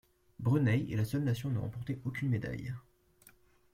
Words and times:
Brunei 0.39 0.87
est 0.89 0.95
la 0.95 1.05
seule 1.05 1.23
nation 1.25 1.49
à 1.49 1.51
ne 1.53 1.59
remporter 1.59 2.01
aucune 2.05 2.29
médaille. 2.29 2.73